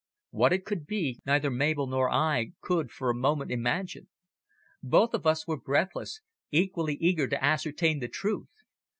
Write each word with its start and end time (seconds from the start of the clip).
What 0.31 0.51
it 0.51 0.65
could 0.65 0.87
be, 0.87 1.19
neither 1.27 1.51
Mabel 1.51 1.85
nor 1.85 2.09
I 2.09 2.53
could 2.59 2.89
for 2.89 3.11
a 3.11 3.15
moment 3.15 3.51
imagine. 3.51 4.09
Both 4.81 5.13
of 5.13 5.27
us 5.27 5.45
were 5.47 5.61
breathless, 5.61 6.21
equally 6.49 6.95
eager 6.95 7.27
to 7.27 7.43
ascertain 7.43 7.99
the 7.99 8.07
truth. 8.07 8.49